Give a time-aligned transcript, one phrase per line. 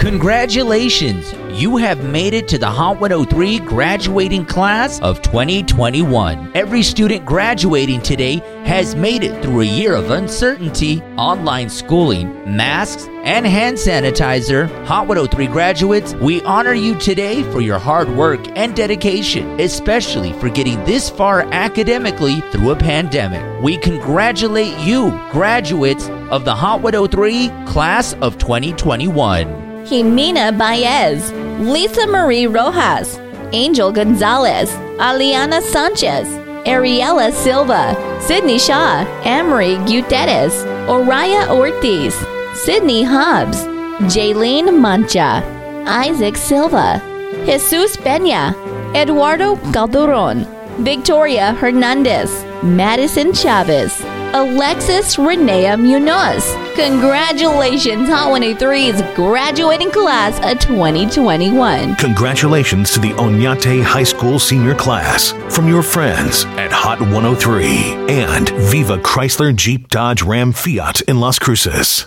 [0.00, 1.34] Congratulations!
[1.52, 6.52] You have made it to the Hot 103 graduating class of 2021.
[6.54, 13.08] Every student graduating today has made it through a year of uncertainty, online schooling, masks,
[13.24, 14.70] and hand sanitizer.
[14.86, 20.48] Hot 103 graduates, we honor you today for your hard work and dedication, especially for
[20.48, 23.62] getting this far academically through a pandemic.
[23.62, 29.69] We congratulate you, graduates of the Hot 103 class of 2021.
[29.84, 33.18] Jimena Baez, Lisa Marie Rojas,
[33.52, 36.28] Angel Gonzalez, Aliana Sanchez,
[36.66, 40.54] Ariela Silva, Sydney Shaw, Amory Gutierrez,
[40.88, 42.14] Oriah Ortiz,
[42.54, 43.64] Sydney Hobbs,
[44.12, 45.42] Jaylene Mancha,
[45.86, 47.00] Isaac Silva,
[47.46, 48.54] Jesus Peña,
[48.94, 50.46] Eduardo Calderon,
[50.84, 54.02] Victoria Hernandez, Madison Chavez,
[54.32, 56.54] Alexis Renea Munoz.
[56.76, 61.96] Congratulations, Hot 103's graduating class of 2021.
[61.96, 67.66] Congratulations to the Oñate High School senior class from your friends at Hot 103
[68.08, 71.98] and Viva Chrysler Jeep Dodge Ram Fiat in Las Cruces.